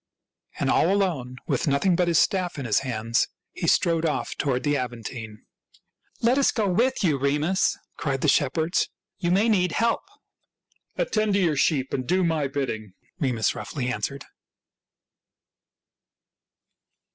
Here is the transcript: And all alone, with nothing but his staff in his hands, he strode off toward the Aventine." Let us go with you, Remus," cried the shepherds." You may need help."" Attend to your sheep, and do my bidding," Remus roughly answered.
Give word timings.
And 0.57 0.71
all 0.71 0.91
alone, 0.91 1.35
with 1.45 1.67
nothing 1.67 1.95
but 1.95 2.07
his 2.07 2.17
staff 2.17 2.57
in 2.57 2.65
his 2.65 2.79
hands, 2.79 3.27
he 3.51 3.67
strode 3.67 4.03
off 4.03 4.33
toward 4.35 4.63
the 4.63 4.75
Aventine." 4.75 5.45
Let 6.23 6.39
us 6.39 6.51
go 6.51 6.67
with 6.67 7.03
you, 7.03 7.19
Remus," 7.19 7.77
cried 7.97 8.21
the 8.21 8.27
shepherds." 8.27 8.89
You 9.19 9.29
may 9.29 9.47
need 9.47 9.73
help."" 9.73 10.01
Attend 11.05 11.35
to 11.35 11.39
your 11.39 11.55
sheep, 11.55 11.93
and 11.93 12.07
do 12.07 12.23
my 12.23 12.47
bidding," 12.47 12.93
Remus 13.19 13.53
roughly 13.53 13.89
answered. 13.89 14.25